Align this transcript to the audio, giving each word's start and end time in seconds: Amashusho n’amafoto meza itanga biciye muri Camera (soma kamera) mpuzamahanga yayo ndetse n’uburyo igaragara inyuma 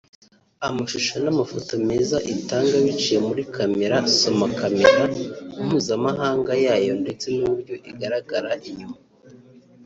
Amashusho 0.67 1.13
n’amafoto 1.23 1.73
meza 1.89 2.17
itanga 2.33 2.75
biciye 2.85 3.19
muri 3.27 3.41
Camera 3.55 3.97
(soma 4.19 4.47
kamera) 4.59 5.03
mpuzamahanga 5.65 6.51
yayo 6.65 6.93
ndetse 7.03 7.25
n’uburyo 7.35 7.75
igaragara 7.91 8.51
inyuma 8.69 8.97